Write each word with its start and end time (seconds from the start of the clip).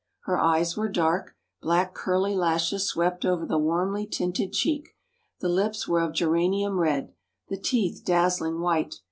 Her 0.21 0.39
eyes 0.39 0.75
were 0.75 0.89
dark; 0.89 1.35
black 1.61 1.93
curly 1.93 2.33
lashes 2.35 2.87
swept 2.87 3.23
over 3.23 3.45
the 3.45 3.59
warmly 3.59 4.07
tinted 4.07 4.51
cheek; 4.51 4.95
the 5.41 5.47
lips 5.47 5.87
were 5.87 6.01
of 6.01 6.11
geranium 6.13 6.79
red; 6.79 7.13
the 7.49 7.57
teeth, 7.59 8.03
dazzlingly 8.03 8.59
white. 8.59 8.95